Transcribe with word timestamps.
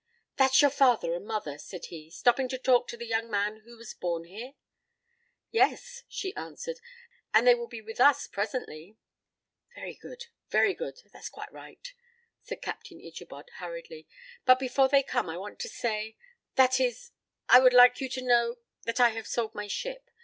"That's 0.37 0.63
your 0.63 0.71
father 0.71 1.13
and 1.13 1.27
mother," 1.27 1.59
said 1.59 1.85
he, 1.89 2.09
"stopping 2.09 2.49
to 2.49 2.57
talk 2.57 2.87
to 2.87 2.97
the 2.97 3.05
young 3.05 3.29
man 3.29 3.57
who 3.65 3.77
was 3.77 3.93
born 3.93 4.23
here?" 4.23 4.53
"Yes," 5.51 6.01
she 6.07 6.35
answered, 6.35 6.79
"and 7.35 7.45
they 7.45 7.53
will 7.53 7.67
be 7.67 7.83
with 7.83 7.99
us 8.01 8.25
presently." 8.25 8.97
"Very 9.75 9.93
good, 9.93 10.25
very 10.49 10.73
good, 10.73 10.99
that's 11.13 11.29
quite 11.29 11.53
right," 11.53 11.93
said 12.41 12.63
Captain 12.63 12.99
Ichabod 12.99 13.51
hurriedly; 13.57 14.07
"but 14.43 14.57
before 14.57 14.89
they 14.89 15.03
come, 15.03 15.29
I 15.29 15.37
want 15.37 15.59
to 15.59 15.69
say 15.69 16.17
that 16.55 16.79
is, 16.79 17.11
I 17.47 17.59
would 17.59 17.73
like 17.73 18.01
you 18.01 18.09
to 18.09 18.23
know 18.23 18.55
that 18.85 18.99
I 18.99 19.09
have 19.09 19.27
sold 19.27 19.53
my 19.53 19.67
ship. 19.67 20.09